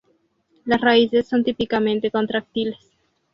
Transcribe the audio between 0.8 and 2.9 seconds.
raíces son típicamente contráctiles.